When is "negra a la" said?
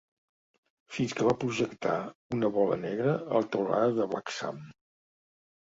2.87-3.53